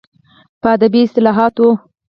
[0.61, 1.67] په ادبي اصلاحاتو